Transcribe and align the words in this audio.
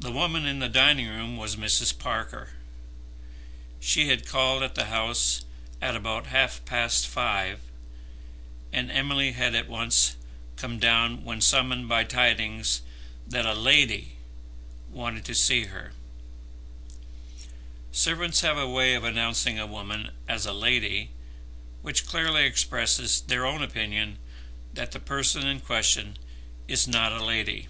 The 0.00 0.10
woman 0.10 0.44
in 0.46 0.58
the 0.58 0.68
dining 0.68 1.06
room 1.06 1.36
was 1.36 1.54
Mrs. 1.54 1.96
Parker. 1.96 2.54
She 3.78 4.08
had 4.08 4.26
called 4.26 4.64
at 4.64 4.74
the 4.74 4.86
house 4.86 5.44
at 5.80 5.94
about 5.94 6.26
half 6.26 6.64
past 6.64 7.06
five, 7.06 7.60
and 8.72 8.90
Emily 8.90 9.30
had 9.30 9.54
at 9.54 9.68
once 9.68 10.16
come 10.56 10.80
down 10.80 11.22
when 11.22 11.40
summoned 11.40 11.88
by 11.88 12.02
tidings 12.02 12.82
that 13.28 13.46
a 13.46 13.54
"lady" 13.54 14.16
wanted 14.90 15.24
to 15.26 15.36
see 15.36 15.66
her. 15.66 15.92
Servants 17.92 18.40
have 18.40 18.58
a 18.58 18.68
way 18.68 18.94
of 18.94 19.04
announcing 19.04 19.56
a 19.56 19.68
woman 19.68 20.10
as 20.26 20.46
a 20.46 20.52
lady, 20.52 21.12
which 21.80 22.06
clearly 22.06 22.44
expresses 22.44 23.20
their 23.20 23.46
own 23.46 23.62
opinion 23.62 24.18
that 24.74 24.90
the 24.90 24.98
person 25.00 25.46
in 25.46 25.60
question 25.60 26.16
is 26.66 26.88
not 26.88 27.12
a 27.12 27.24
lady. 27.24 27.68